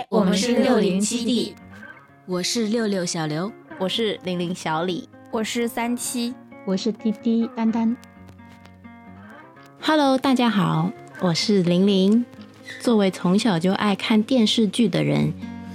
[0.00, 1.54] 嗨，我们是六零七 D，
[2.24, 6.34] 我是六六小刘，我是零零小李，我是三七，
[6.64, 7.94] 我是滴滴丹丹。
[9.78, 10.90] Hello，大家好，
[11.20, 12.24] 我是玲玲。
[12.80, 15.34] 作为从小就爱看电视剧的人，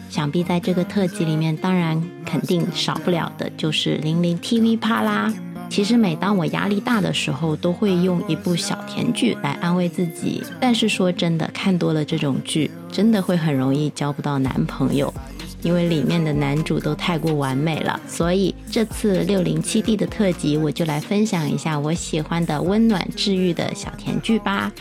[0.09, 5.31] 想必在这个特辑里面，当然肯定少不了的就是零零 TV 啪啦。
[5.75, 10.41] 其实每当我压力大的时候，都会用一部小甜剧来安慰自己。
[10.57, 15.13] 但是说真的，看多了这种剧，真的会很容易交不到男朋友，
[15.61, 17.99] 因为里面的男主都太过完美了。
[18.07, 24.71] 所以这次六零七 D 的特辑，我就来分享一下我喜欢的温暖治愈的小甜剧吧。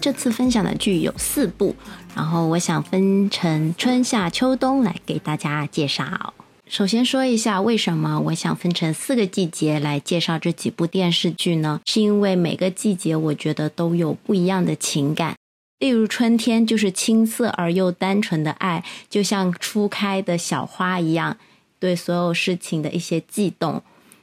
[0.00, 1.76] 这次分享的剧有四部，
[2.16, 6.34] 然后我想分成春夏秋冬来给大家介绍。
[6.70, 11.80] 首先说一下，为什么我想分成四个季节来介绍这几部电视剧呢？
[11.84, 15.34] 是因为每个季节我觉得都有不一样的情感。
[15.80, 21.36] 例如春天就是青涩而又单纯的爱，就像初开的小花一样，
[21.80, 23.82] 对所有事情的一些悸动。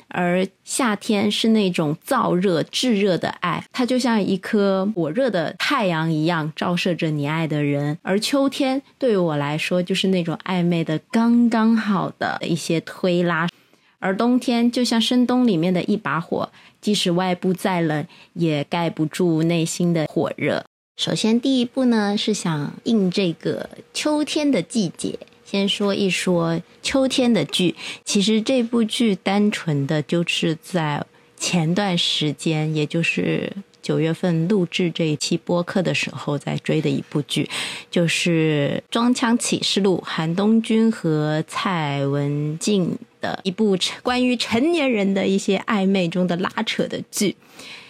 [0.09, 7.97] 而夏天是那种燥热、炙热的爱，它就像一颗火热的太阳一样，照射着你爱的人。
[8.01, 13.47] 而秋天对于我来说，就是那种暧昧的、刚刚好的一些推拉。
[13.99, 16.49] 而冬天就像深冬里面的一把火，
[16.79, 20.63] 即使外部再冷，也盖不住内心的火热。
[20.97, 25.17] 首先，第一步呢是想应这个秋天的季节。
[25.49, 31.01] 先说一说秋天的剧，其实这部剧单纯的就是在
[31.37, 33.49] 前段时间，也就是
[33.81, 37.49] 九月份录制这一期播客的时候在追的一部剧，
[37.89, 47.37] 就是《装腔启示录》，韩东君和蔡文静的一部关于成年人的一些暧昧中的拉扯的剧。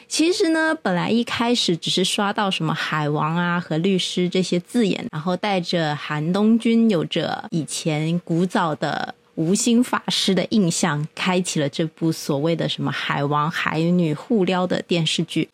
[0.08, 15.49] 其实呢，本来一开始只是刷到什么海王啊和律师这些字眼，然后带着韩东君有着以前古早的无心法师的印象，开启了这部所谓的什么海王海女互撩的电视剧。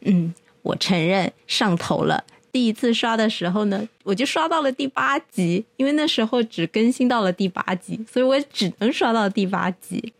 [0.00, 2.24] 嗯，我承认上头了。
[2.50, 10.12] 第一次刷的时候呢，我就刷到了第八集，因为那时候只更新到了第八集，所以我只能刷到第八集。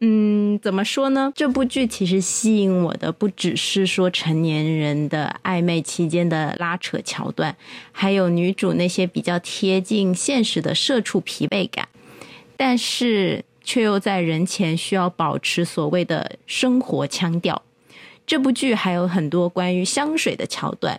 [0.00, 1.32] 嗯，怎么说呢？
[1.36, 7.54] 这部剧其实吸引我的不只是说成年人的暧昧期间的拉扯桥段，
[7.92, 11.88] 还有女主那些比较贴近现实的社畜疲惫感，
[12.56, 17.62] 但是却又在人前需要保持所谓的生活腔调。
[18.26, 20.98] 这部剧还有很多关于香水的桥段，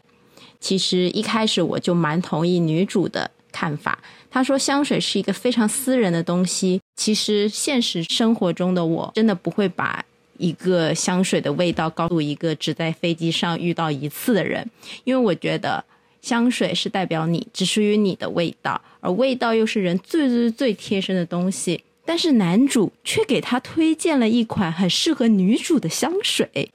[0.60, 3.32] 其实一开始我就蛮同意女主的。
[3.54, 4.00] 看法，
[4.32, 6.82] 他说香水是一个非常私人的东西。
[6.96, 10.04] 其实现实生活中的我真的不会把
[10.38, 14.68] 一个香水的味道告诉一个只在飞机上遇到一次的人，
[15.04, 15.84] 因为我觉得
[16.22, 21.84] 香水是代表你，只属于你的味道，而味道又是人最最最贴身的东西。
[22.06, 26.72] 但是男主却给他推荐了一款很适合女主的香水。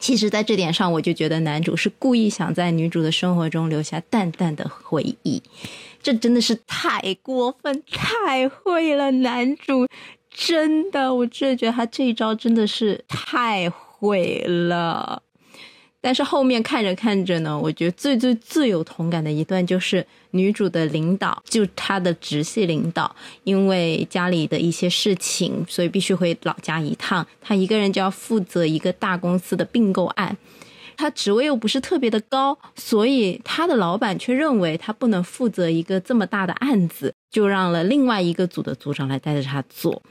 [0.00, 5.42] 其实，在这点上，我就觉得男主是故意想在女主的生活中留下淡淡的回忆。
[6.02, 9.10] 这真的是太过分，太会了！
[9.10, 9.86] 男主
[10.30, 15.22] 真的，我真的觉得他这一招真的是太会了。
[16.00, 27.26] 但是后面看着看着呢，我觉得最最最有同感的一段就是女主的领导，就她的直系领导，因为家里的一些事情，所以必须回老家一趟。
[27.40, 30.36] 她一个人就要负责一个大公司的并购案。
[30.98, 40.02] 他职位又不是特别的高，所以他的老板却认为他不能负责一个这么大的案子，就让了另外一个组的组长来带着他做。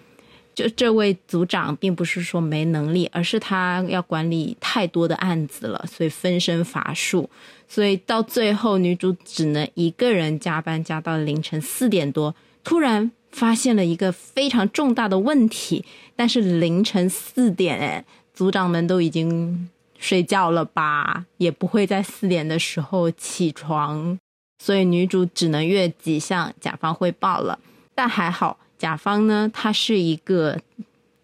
[0.55, 7.29] 就这位组长并不是说没能力，而是他要管理太多的案子了，所以分身乏术。
[7.67, 12.33] 所以到最后，女主只能一个人加班加到凌晨四点多，
[12.63, 15.83] 突然发现了一个非常重大的问题。
[16.15, 19.69] 但是凌晨四点，哎，组长们都已经。
[19.99, 24.17] 睡觉了吧，也不会在四点的时候起床，
[24.63, 27.59] 所以女主只能越级向甲方汇报了。
[27.95, 30.59] 但还好，甲方呢，他是一个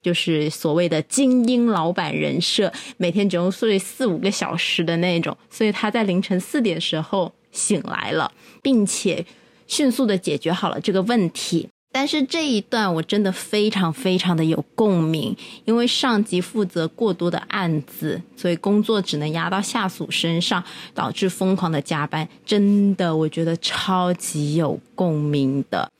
[0.01, 8.31] 就是所谓的精英老板人设，每天只用睡四五个小时的那种，所以他在凌晨四点时候醒来了，
[8.61, 9.25] 并且
[9.67, 11.69] 迅速的解决好了这个问题。
[11.93, 20.63] 但是这一段我真的非常非常的有共鸣，因为上级负责过多的案子，所以工作只能压到下属身上，
[20.95, 22.27] 导致疯狂的加班。
[22.43, 25.91] 真的，我觉得超级有共鸣的。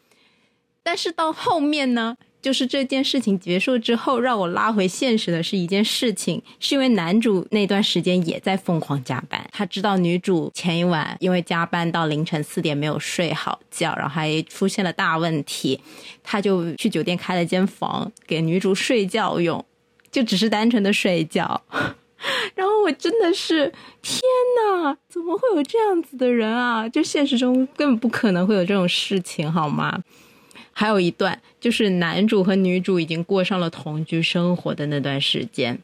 [0.82, 9.42] 但是到后面呢，就是这件事情结束之后，让我拉回现实的是一件事情，是因为男主那段时间也在疯狂加班。
[9.54, 15.80] 他知道女主前一晚因为加班到凌晨四点没有睡好觉，然后还出现了大问题，
[16.22, 19.66] 他就去酒店开了间房给女主睡觉用，
[20.12, 21.62] 就只是单纯的睡觉。
[22.56, 24.22] 然后我真的是天
[24.84, 26.90] 哪，怎么会有这样子的人啊？
[26.90, 29.98] 就现实中根本不可能会有这种事情，好吗？
[30.76, 35.80] 还有一段，就是男主和女主已经过上了同居生活的那段时间。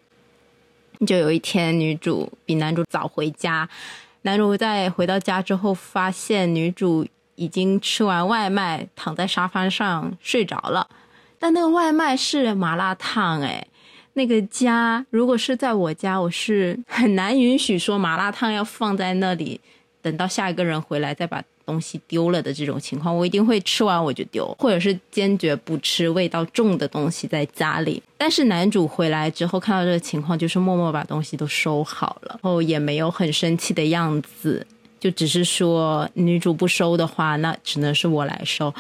[1.08, 3.70] 就有一天，女主比男主早回家，
[4.24, 10.86] 男主在回到家之后，发现女主已经吃完外卖，躺在沙发上睡着了。
[11.40, 13.66] 但那个外卖是麻辣烫，哎，
[14.16, 19.62] 那个家如果是在我家，我是很难允许说麻辣烫要放在那里，
[20.02, 21.42] 等到下一个人回来再把。
[21.70, 28.02] 东西丢了的这种情况，我一定会吃完我就丢，或者是坚决不吃味道重的东西在家里。
[28.18, 34.66] 但是男主回来之后看到这个情况，就是默默把东西都收好了，后也没有很生气的样子，
[35.00, 38.74] 就只是说女主不收的话，那只能是我来收。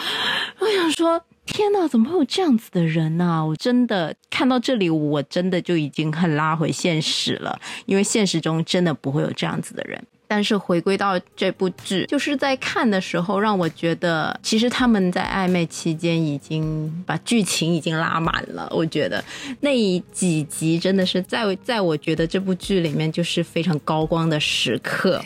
[0.57, 3.45] 我想说，天哪，怎么会有这样子的人呢？
[3.45, 10.03] 我真的看到这里，我真的就已经很拉回现实了，因为现实中真的不会有这样子的人。
[10.31, 18.69] 但是回归到这部剧，就是在看的时候，让我觉得其实他们在暧昧期间已经把剧情已经拉满了。
[18.69, 19.23] 我觉得
[19.61, 25.19] 那几集真的是在在我觉得这部剧里面就是非常高光的时刻。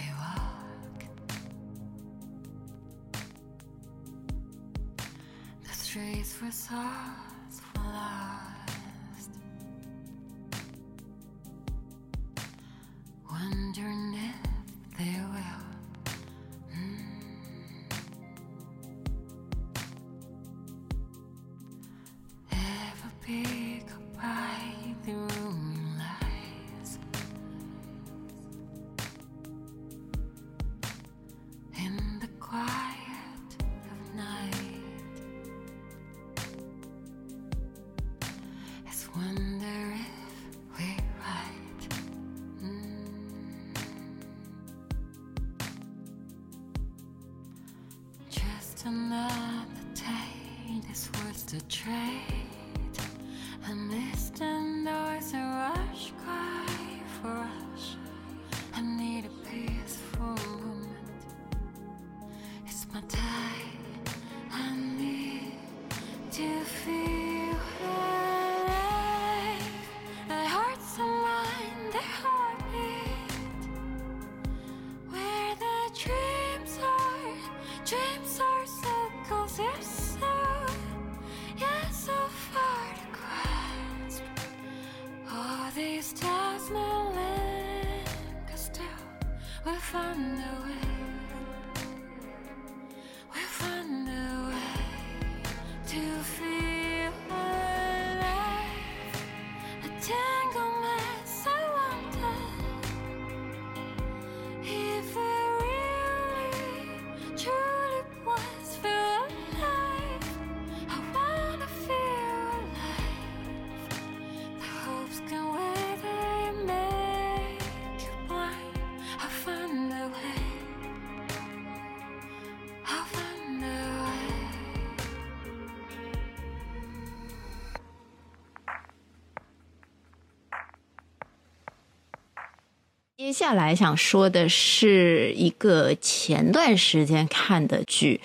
[133.24, 138.20] 接下来想说的是一个前段时间看的剧，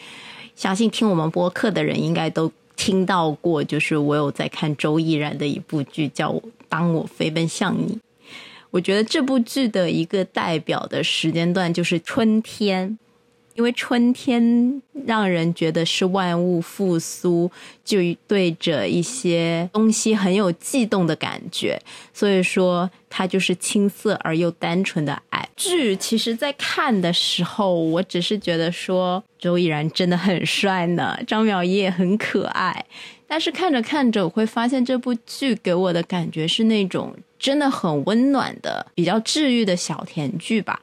[0.57, 6.33] 相信听我们播客的人应该都听到过，就是我有在看周依然的一部剧，叫
[6.69, 7.93] 《当我飞奔向你》。
[8.73, 12.99] 我觉得这部剧的一个代表的时间段就是春天。
[13.59, 17.51] 因为春天让人觉得是万物复苏，
[17.85, 17.99] 就
[18.29, 21.77] 对着一些东西很有悸动的感觉，
[22.15, 25.97] 所以说它就是青涩而又单纯的爱剧。
[25.97, 32.87] 其实，在看的时候，我只是觉得说周依然真的很帅呢，张淼也很可爱。
[33.27, 40.81] 但是看着看着，我会发现这部剧给我的感觉是那种真的很温暖的、比较治愈的小甜剧吧。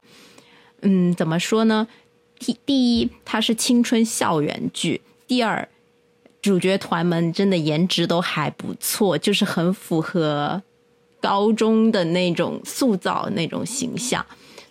[0.82, 1.88] 嗯，怎么说呢？
[2.38, 5.68] 第第一，它是青春校园剧；第二，
[6.42, 10.62] 主角团们真的颜值都还不错，就是很符合
[11.20, 14.24] 高中的那种塑造那种形象，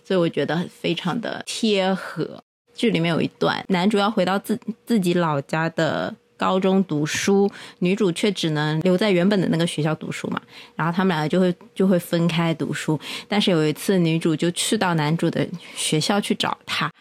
[0.04, 2.42] 所以我觉得非常的贴合。
[2.74, 10.38] 剧里面有一段，男主要回到自自己老家的高中读书，女主却只能留在原本的那个学校读书嘛。
[10.74, 13.00] 然后他们两个就会就会分开读书。
[13.26, 16.92] 但是有一次，女主就去到男主的学校去找他，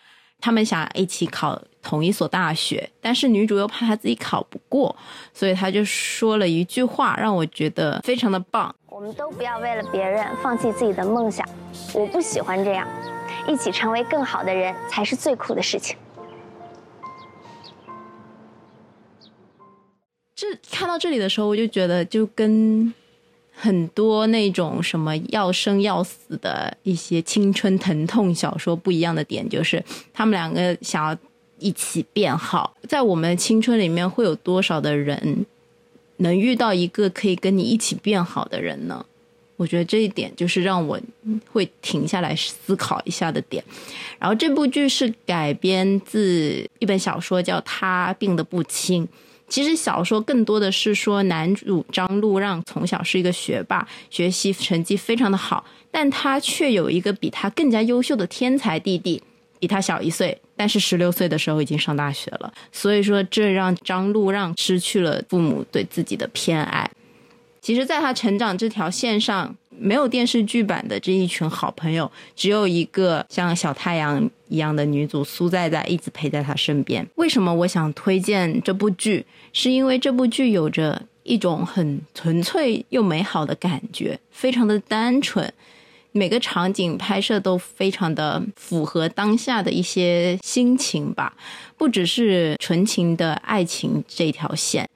[0.46, 4.96] 他们想一起考同一所大学，但是女主又怕她自己考不过，
[5.34, 8.74] 所以她就说了一句话，让我觉得非常的棒。
[8.86, 11.44] 我们都不要为了别人放弃自己的梦想，
[11.96, 12.88] 我不喜欢这样，
[13.48, 15.98] 一起成为更好的人才是最酷的事情。
[20.36, 22.94] 这看到这里的时候，我就觉得就跟
[23.58, 29.84] 很多那种什么要生要死的一些青春疼痛小说不一样的点，就是
[30.14, 31.18] 他们两个想要
[31.58, 32.76] 一起变好。
[32.88, 35.46] 在我们青春里面，会有多少的人
[36.18, 39.06] 能遇到一个可以跟你一起变好的人呢？
[39.58, 41.00] 我觉得这一点就是让我
[41.50, 43.64] 会停下来思考一下的点。
[44.20, 49.08] 然后这部剧是改编自一本小说，叫《他病得不轻》。
[49.48, 59.22] 其实小说更多的是说男主张路让从小是一个学霸，学习成绩非常的好，但他却有一个比他更加优秀的天才弟弟，
[59.60, 62.52] 比他小一岁，但是十六岁的时候已经上大学了。
[62.72, 66.90] 所以说这让张路让失去了父母对自己的偏爱。
[67.62, 77.06] 其实，在他成长这条线上，没有电视剧版的这一群好朋友，只有一个像小太阳一样的女主苏在在一直陪在他身边。
[77.16, 79.26] 为什么我想推荐这部剧？
[79.54, 85.52] 是因为这部剧有着一种很纯粹又美好的感觉，非常的单纯，
[86.12, 91.36] 每个场景拍摄都非常的符合当下的一些心情吧。
[91.78, 94.90] 不只是纯情的爱情这条线。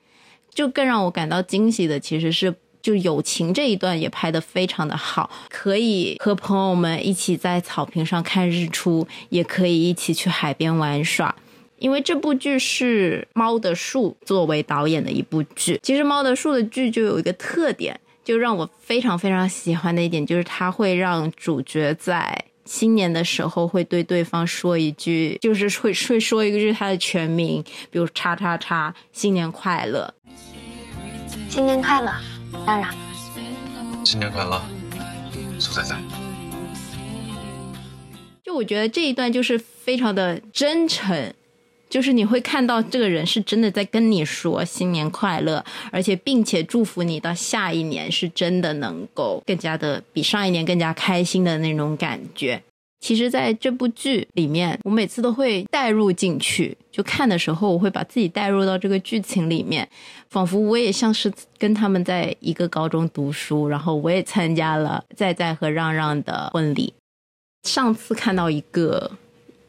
[0.51, 11.35] 就更让我感到惊喜的，其实是就友情这一段也拍得非常的好，可以和朋友们一起在草坪上看日出，也可以一起去海边玩耍。
[11.77, 30.13] 因为这部剧是猫的树作为导演的一部剧，其实猫的树的剧就有一个特点，就让我非常非常喜欢的一点，就是它会让主角在新年的时候会对对方说一句，就是会会说一句他的全名，比如叉叉叉，新年快乐。
[31.47, 32.13] 新年快乐，
[32.65, 32.93] 当然。
[34.05, 34.61] 新年快乐，
[35.59, 35.95] 苏仔仔。
[38.43, 41.33] 就我觉得这一段就是非常的真诚，
[41.89, 52.63] 就是你会看到这个人是真的在跟你说新年快乐，而且并且祝福你到下一年是真的能够更加的比上一年更加开心的那种感觉。
[52.99, 59.87] 其实，在这部剧里面，我每次都会带入进去，就看的时候，我会把自己带入到这个剧情里面，
[60.29, 66.93] 仿佛我也像是跟他们在一个高中读书，然后我也参加了在在和让让的婚礼。
[67.63, 69.09] 上次看到一个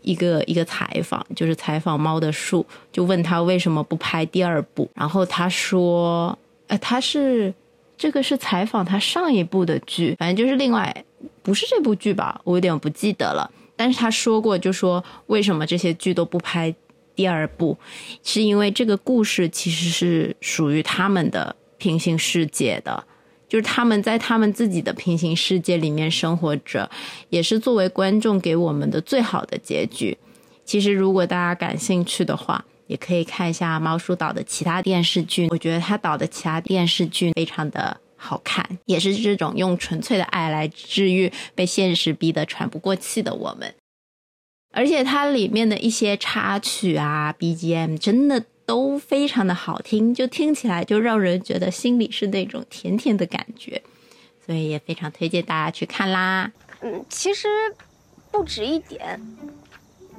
[0.03, 7.53] 一个一个采访，就是采访猫的树，就问他为什么不拍第二部，然后他说，呃，他是
[8.01, 11.05] 这个是采访他上一部的剧，反正就是另外。
[11.43, 12.41] 不是这部剧吧？
[12.45, 13.51] 我有点不记得了。
[13.77, 16.75] 但是他说过，就说为什么这些剧都不拍
[17.15, 17.77] 第二部，
[18.23, 23.05] 是因为这个故事其实是属于他们的平行世界的，
[23.47, 26.91] 就是他们在他们自己的平行世界里面生活着，
[27.29, 30.17] 也是作为观众给我们的最好的结局。
[30.65, 35.49] 其实如果大家感兴趣的话，也可以看一下猫叔导的其他电视剧。
[35.51, 37.99] 我觉得他导的其他电视剧非常的。
[38.23, 43.75] 好看，也是这种用纯粹的爱来治愈被现实逼得喘不过气的我们。
[44.75, 53.83] 而且它里面的一些插曲啊，BGM 真的都非常的好听，就听起来就让人觉得心里是那种甜甜的感觉。
[54.45, 56.53] 所以也非常推荐大家去看啦。
[56.83, 57.49] 嗯，其实
[58.31, 59.19] 不止一点，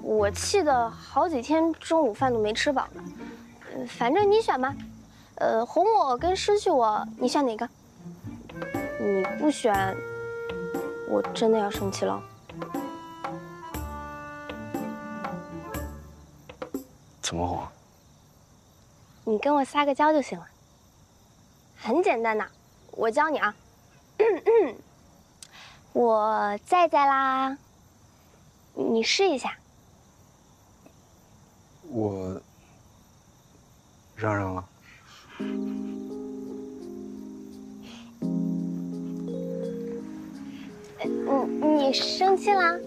[0.04, 3.04] 我气的好几天中午饭都没吃饱呢。
[3.88, 4.76] 反正你选吧，
[5.36, 7.70] 呃，哄我跟失去我，你选哪个？
[9.00, 9.96] 你不选，
[11.10, 12.22] 我真的要生气了。
[17.22, 17.60] 怎么哄？
[19.24, 20.46] 你跟我撒个娇就行了，
[21.78, 22.48] 很简单呐，
[22.92, 23.56] 我教你啊。
[25.94, 27.58] 我在在啦，
[28.74, 29.58] 你试一下。
[31.94, 32.40] 我
[34.16, 34.66] 嚷嚷了。
[41.04, 42.80] 你你生气啦？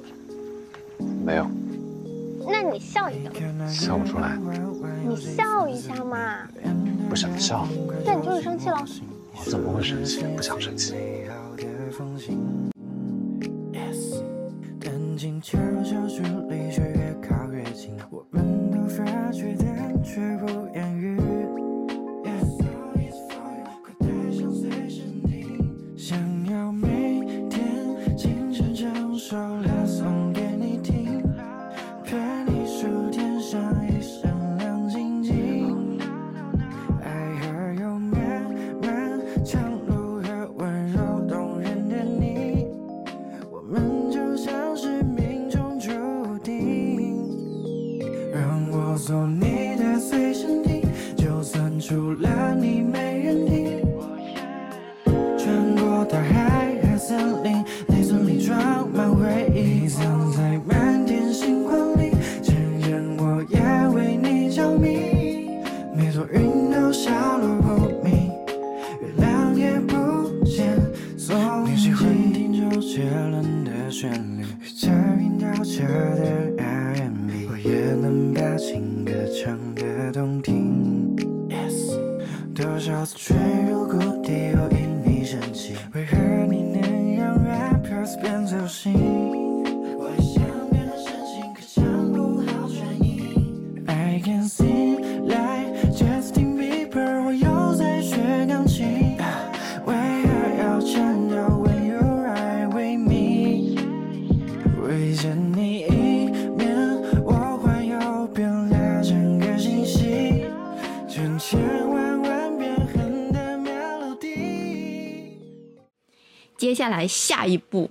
[1.23, 1.47] 没有。
[2.49, 3.31] 那你笑一个。
[3.69, 4.39] 笑不出来。
[5.07, 6.49] 你笑一下嘛。
[7.11, 7.69] 不想笑。
[8.07, 8.83] 那你就是生气了。
[9.37, 10.25] 我怎么会生气？
[10.35, 10.95] 不想生气。
[116.85, 117.91] 下来下一步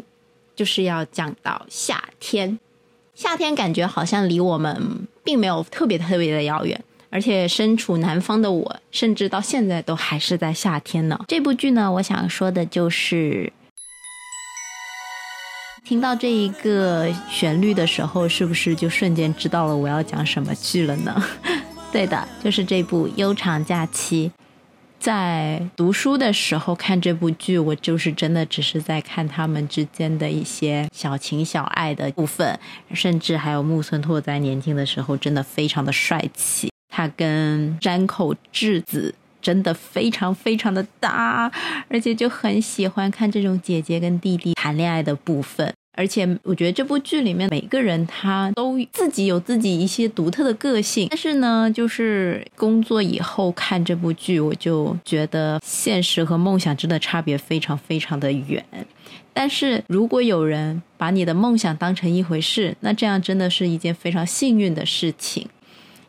[0.55, 2.59] 就是要讲到夏天。
[3.15, 11.19] 夏天感觉好像离我们并没有特别特别的遥远，而且身处南方的我，甚至到现在都还是在夏天呢。
[11.27, 13.51] 这部剧呢，我想说的就是，
[15.83, 21.23] 听到这一个旋律的时候，是不是就瞬间知道了我要讲什么剧了呢？
[21.91, 24.31] 对的，就是这部《悠长假期》。
[25.03, 32.57] 在读书的时候看这部剧，我就是真的只是在看他们之间的一些小情小爱的部分，
[32.93, 41.51] 甚至还有木村拓哉年轻的时候真的非常的帅气，他跟山口智子真的非常非常的搭，
[41.89, 45.73] 而且就很喜欢看这种姐姐跟弟弟谈恋爱的部分。
[45.95, 58.65] 而且我觉得这部剧里面每个人他都自己有自己一些独特的个性，但是呢，就是工作以后看这部剧，我就觉得现实和梦想真的差别非常非常的远。
[59.34, 65.47] 但是如果有人把你的梦想当成一回事，那这样真的是一件非常幸运的事情。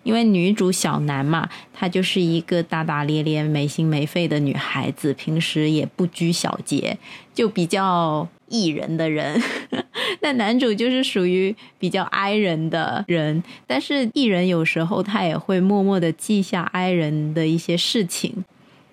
[0.03, 6.99] 因为女主小南嘛，她就是一个大大咧咧、没心没肺的女孩子，平时也不拘小节，
[7.33, 9.43] 就比较艺人的人。
[10.21, 18.45] 那男主就是属于比较 i 人的人，但是艺人有时候他也会默默的记下 i 人的一些事情。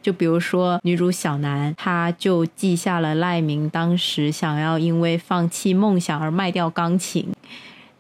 [0.02, 7.28] 就比如说女主小南，她就记下了赖明当时想要因为放弃梦想而卖掉钢琴，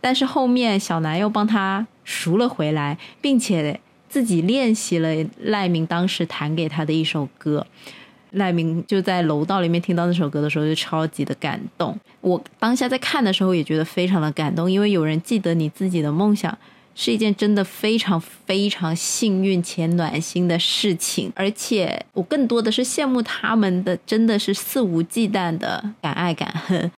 [0.01, 7.67] 但是后面小南又帮他赎了回来，并且自己练习了赖明当时弹给他的一首歌。
[8.31, 11.97] 赖明就在楼道里面听到那首歌的时候，就超级的感动。
[12.21, 16.57] 我当下在看的时候也觉得非常的感动，因为有人记得你自己的梦想，
[16.95, 21.31] 是一件真的非常非常幸运且暖心的事情。
[21.35, 26.91] 而且我更多的是羡慕他们的，真的是肆无忌惮的敢爱敢恨。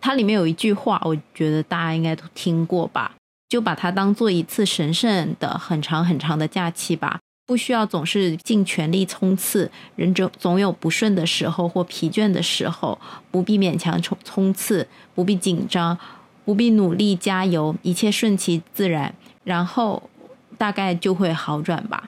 [0.00, 3.16] 它里面有一句话，我觉得大家应该都听过吧，
[3.48, 7.18] 就把它当做一次神圣的、很长很长的假期吧。
[7.48, 15.98] 不需要总是尽全力冲刺，人总总有不顺的时候或疲倦的时候，不必勉强冲冲刺，不必紧张，
[16.44, 20.10] 不必努力加油，一切顺其自然，然后
[20.58, 22.04] 大概就会好转吧。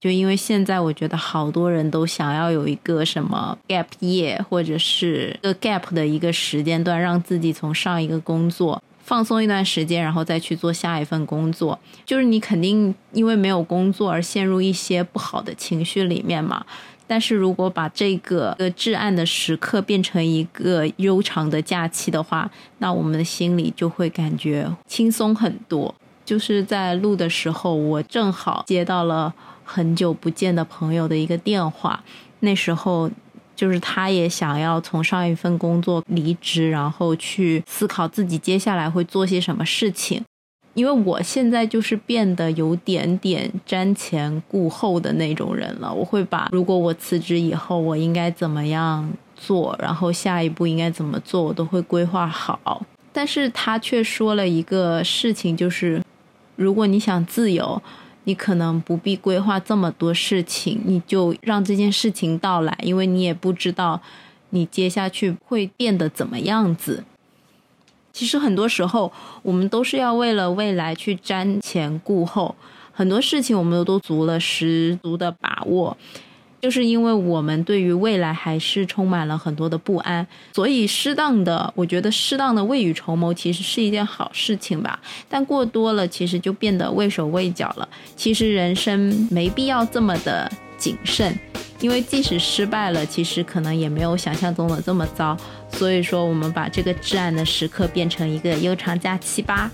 [0.00, 8.82] 就因为现在我觉得好多人都想要有一个什么 gap year，或者是一个 gap 的一个时间段，让自己从上一个工作。
[9.10, 16.64] 放松一段时间，然后再去做下一份工作，就是你肯定因为没有工作而陷入一些不好的情绪里面嘛。
[17.08, 25.92] 但是如果把这个个至暗的时刻变成一个悠长的假期的话，那我们的心里就会感觉轻松很多。
[26.24, 32.04] 就是在录的时候，我正好接到了很久不见的朋友的一个电话，
[32.38, 33.10] 那时候。
[33.60, 40.22] 就是他也想要从上一份工作离职，然后去思考自己接下来会做些什么事情。
[40.72, 45.92] 因为我现在就是变得有点点瞻前顾后的那种人了。
[45.92, 52.82] 我会把如果我辞职以后我应该怎么样做，然后下一步应该怎么做，我都会规划好。
[53.12, 56.02] 但是他却说了一个事情，就是
[56.56, 57.82] 如果你想自由。
[58.24, 64.00] 你可能不必规划这么多事情，你就让这件事情到来，因为你也不知道
[64.50, 67.04] 你接下去会变得怎么样子。
[68.12, 72.54] 其实很多时候，我们都是要为了未来去瞻前顾后，
[72.92, 75.96] 很多事情我们都足了十足的把握。
[76.60, 85.00] 就是因为我们对于未来还是充满了很多的不安，所以适当的，我觉得适当的未雨绸缪其实是一件好事情吧。
[85.28, 87.88] 但过多了，其实就变得畏手畏脚了。
[88.14, 91.34] 其实人生没必要这么的谨慎，
[91.80, 95.36] 因为即使失败了，其实可能也没有想象中的这么糟。
[95.72, 99.70] 所以说，我们把这个至暗的时刻变成一个悠长假期吧。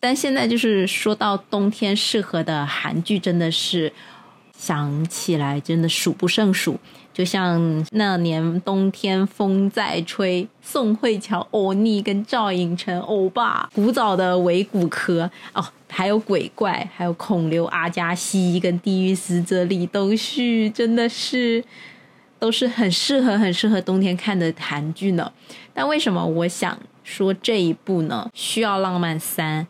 [0.00, 3.92] 但现在就是说到冬天适合的韩剧，真的是
[4.56, 6.78] 想起来真的数不胜数。
[7.12, 21.62] 就像那年冬天风在吹，宋慧乔、欧尼跟赵寅成欧巴，古早的维骨科哦，还有鬼怪，还有孔刘、阿加西跟地狱使者李东旭，真的是
[22.38, 25.30] 都是很适合、很适合冬天看的韩剧呢。
[25.74, 28.30] 但为什么我想说这一部呢？
[28.32, 29.66] 需要浪漫三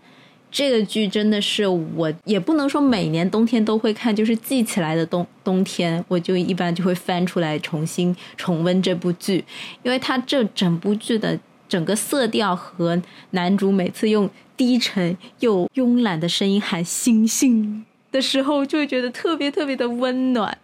[0.51, 9.45] 这个剧真的是我也不能说每年冬天都会看，就是记起来的冬冬天，我就一般就会翻出来重新重温这部剧，
[9.83, 20.59] 因为它这整部剧的整个色调和男主每次用低沉又慵懒的声音喊“星星”的时候，就会觉得特别特别的温暖。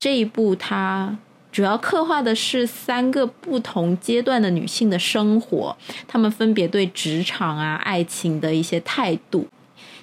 [0.00, 1.18] 这一部它
[1.52, 5.76] 主要刻画的是三个不同阶段的女性的生活，
[6.08, 9.46] 她们分别对职场啊、爱情的一些态度。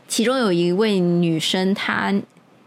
[0.08, 2.14] 其中有一位女生，她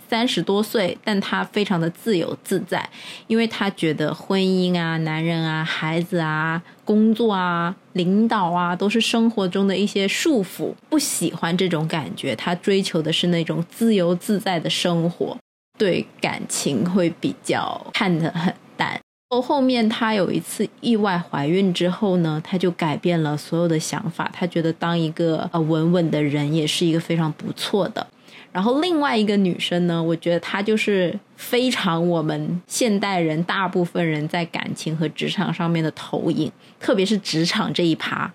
[0.09, 2.87] 三十多岁，但她非常的自由自在，
[3.29, 12.35] 因为她觉得婚姻啊、男人啊、孩子啊、工作啊、领导啊，都是生活中的一些束缚，不喜欢这种感觉。
[12.35, 15.37] 她追求的是那种自由自在的生活。
[15.79, 19.01] 对感情会比较看得很淡。
[19.43, 24.31] 后面她有一次意外怀孕之后呢，她就改变了所有的想法。
[24.33, 28.07] 她觉得当一个呃稳稳的人也是一个非常不错的。
[28.51, 38.31] 然后另外一个女生呢，我觉得她就是非常我们现代人大部分人在感情和职场上面的投影，特别是职场这一趴。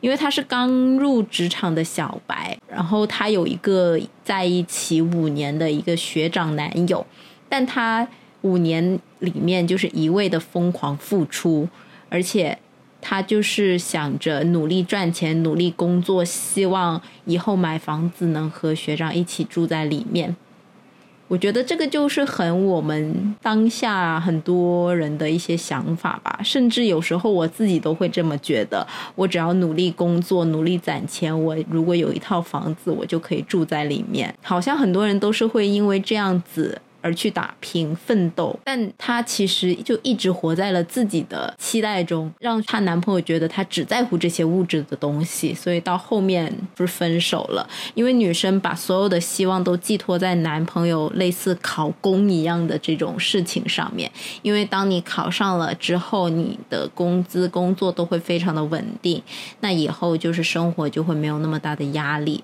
[0.00, 7.04] 因为她是刚入职场的小白，然后她有一个在一起五年的一个学长男友，
[7.48, 8.06] 但她
[8.42, 11.68] 五年里面就是一味的疯狂付出，
[12.08, 12.58] 而且
[13.00, 20.36] 他就是想着努力赚钱、努力工作，希望以后买房子能和学长一起住在里面。
[21.28, 28.86] 我觉得这个就是很我们当下很多人的一些想法吧，甚至有时候我自己都会这么觉得。
[29.16, 34.32] 我只要努力工作、努力攒钱，我如果有一套房子，我就可以住在里面。
[34.40, 47.64] 好像很多人都是会因为这样子而去打拼奋斗，但她其实就一直活在了自己的期待中，让她男朋友觉得她只在乎这些物质的东西，所以到后面不是分手了。
[47.94, 54.10] 因为女生把所有的希望都寄托在男朋友类似考公一样的这种事情上面，
[54.42, 59.22] 因为当你考上了之后，你的工资、工作都会非常的稳定，
[59.60, 62.42] 那以后就是生活就会没有那么大的压力。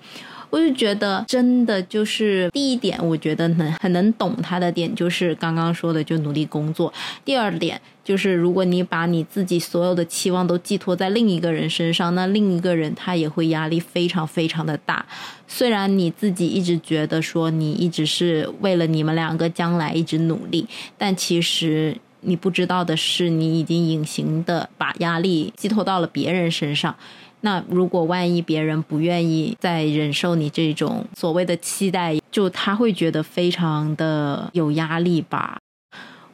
[0.52, 6.92] 我就觉得真的就是第一点，我觉得能很能懂他的点就是刚刚说的，就努力工作。
[7.24, 15.06] 第二点就是，如果你把你自己所有的期望都寄托在另一个人身上，那另一个人他也会压力非常非常的大。
[15.48, 26.94] 虽然你自己一直觉得说你一直是为了你们两个将来一直努力，但其实你不知道的是，你已经隐形的把压力寄托到了别人身上。
[27.42, 35.58] 那如果万一别人不愿意再忍受你这种所谓的期待，就他会觉得非常的有压力吧。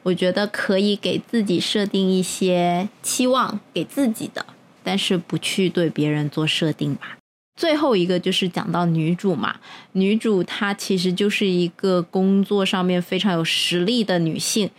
[0.03, 4.45] 我觉得可以给自己设定一些期望，给自己的，
[4.83, 7.17] 但是不去对别人做设定吧。
[7.59, 9.57] 最后一个就是讲到女主嘛，
[9.91, 14.69] 女主她其实就是一个工作上面非常有实力的女性，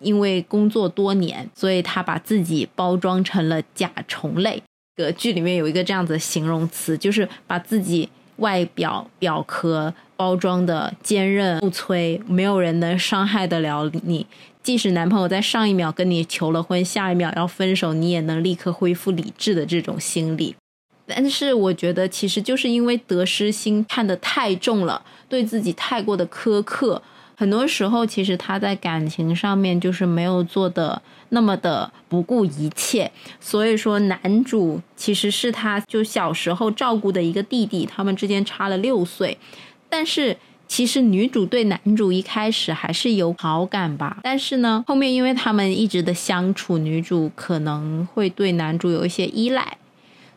[0.00, 4.62] 因为工作多年，所以她把自己包装成了甲虫类。
[4.96, 14.26] 个剧里面有一个这样子的形容词，就是把自己外表表壳包装的坚韧不摧，没有人能伤害得了你。
[14.62, 20.56] 即使男朋友在上一秒跟你求了婚，下一秒要分手，你也能立刻恢复理智的这种心理。
[21.06, 27.00] 但是我觉得，其实就是因为得失心看得太重了，对自己太过的苛刻，
[27.36, 33.10] 很多时候其实他在感情上面就是没有做的那么的不顾一切。
[33.38, 39.38] 所以说，男主其实是他就小时候照顾的一个弟弟，他们之间差了六岁，
[39.88, 40.36] 但是。
[40.68, 49.78] 其实女主对男主一开始还是有好感吧，但是呢，后面因为他们一直的相处，女主可能会对男主有一些依赖，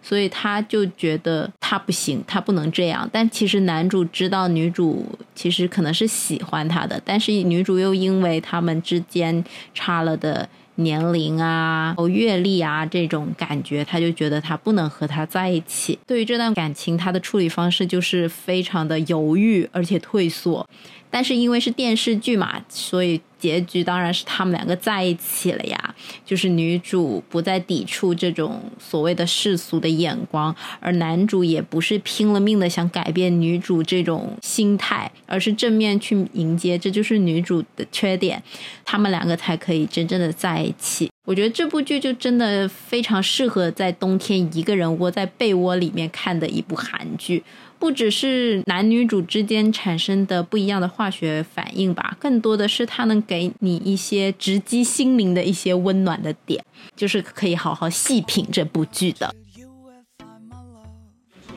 [0.02, 3.08] 所以他就觉得他不行，他不能这样。
[3.12, 16.00] 但其实男主知道女主其实可能是喜欢他的，但是女主又因为他们之间差了的年龄啊、阅历啊这种感觉，他就觉得他不能和他在一起。
[16.08, 20.66] 对于这段感情，他的处理方式就是非常的犹豫，而且退缩。
[21.10, 25.96] 但是因为是电视剧嘛，所以结局当然是他们两个在一起了呀。
[26.26, 38.42] 就是女主不再抵触这种所谓的世俗的眼光，而男主也不是拼了命的想改变女主这种心态，而是正面去迎接，这就是女主的缺点，
[38.86, 41.10] 他们两个才可以真正的在一起。
[41.26, 47.44] 我觉得这部剧就真的非常适合在冬天一个人窝在被窝里面看的一部韩剧。
[47.80, 56.64] 不只是男女主之间产生的不一样的化学反应吧，更多的是它能给你一些直击心灵的一些温暖的点，
[56.96, 59.34] 就是可以好好细品这部剧的。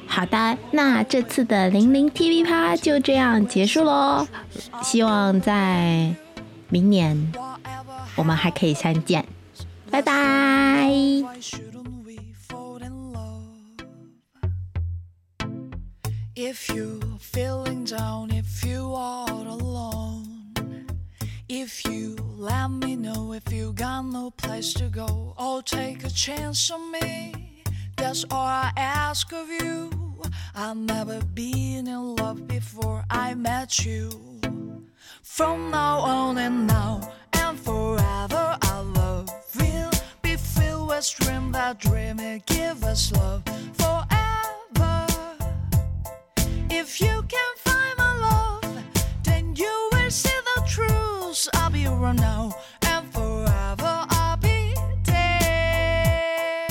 [0.06, 4.26] 好的，那这次的零零 TV 趴就这样结束喽，
[4.82, 6.14] 希望在
[6.68, 7.32] 明年
[8.14, 9.24] 我们还可以相见，
[9.90, 10.92] 拜拜。
[16.34, 20.86] If you're feeling down, if you are alone,
[21.46, 26.08] if you let me know if you got no place to go, oh, take a
[26.08, 27.62] chance on me,
[27.98, 29.90] that's all I ask of you.
[30.54, 34.08] I've never been in love before I met you.
[35.22, 39.28] From now on and now and forever, our love
[39.60, 39.90] will
[40.22, 43.42] be filled with dream that dream it give us love
[46.84, 48.84] If you can find my love,
[49.22, 51.48] then you will see the truth.
[51.54, 52.52] I'll be around now
[52.88, 54.04] and forever.
[54.10, 56.66] I'll be there.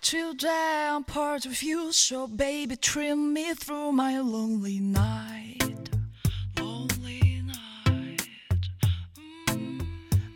[0.00, 5.90] Today I'm part of you, so baby, trim me through my lonely night.
[6.58, 8.28] Lonely night.
[9.46, 9.86] Mm.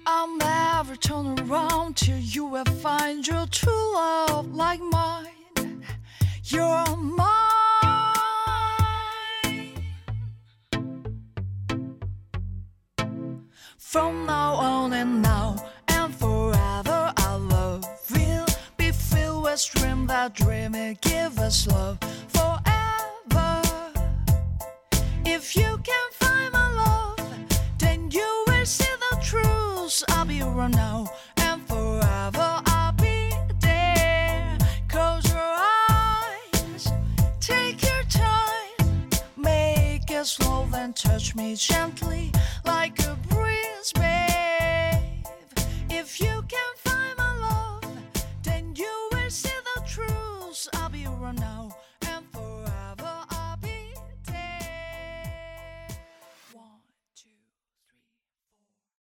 [0.04, 5.28] I'll never turn around till you will find your true love like mine.
[6.44, 6.91] You're
[13.92, 15.54] From now on and now
[15.88, 18.46] and forever, our love will
[18.78, 23.60] be filled with dream that dream it give us love forever.
[25.26, 27.18] If you can find my love,
[27.76, 30.02] then you will see the truth.
[30.08, 32.62] I'll be around now and forever.
[32.64, 34.56] I'll be there.
[34.88, 36.90] Close your eyes,
[37.40, 42.32] take your time, make it slow, then touch me gently
[42.64, 43.18] like a
[51.34, 51.81] now.